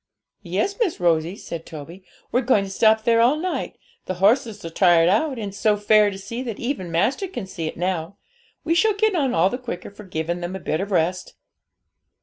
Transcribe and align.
'Yes, 0.41 0.79
Miss 0.79 0.99
Rosie,' 0.99 1.35
said 1.35 1.63
Toby; 1.63 2.03
'we're 2.31 2.41
going 2.41 2.63
to 2.63 2.71
stop 2.71 3.03
there 3.03 3.21
all 3.21 3.35
night; 3.35 3.77
the 4.07 4.15
horses 4.15 4.65
are 4.65 4.71
tired 4.71 5.07
out, 5.07 5.37
and 5.37 5.49
it's 5.49 5.59
so 5.59 5.77
fair 5.77 6.09
to 6.09 6.17
see, 6.17 6.41
that 6.41 6.57
even 6.59 6.89
master 6.91 7.27
can 7.27 7.45
see 7.45 7.67
it 7.67 7.77
now. 7.77 8.17
We 8.63 8.73
shall 8.73 8.95
get 8.95 9.13
on 9.13 9.35
all 9.35 9.51
the 9.51 9.59
quicker 9.59 9.91
for 9.91 10.03
giving 10.05 10.39
them 10.39 10.55
a 10.55 10.59
bit 10.59 10.81
of 10.81 10.89
rest.' 10.89 11.35